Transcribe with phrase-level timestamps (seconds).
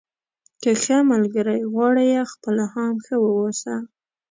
[0.61, 3.75] که ښه ملګری غواړئ خپله هم ښه واوسه.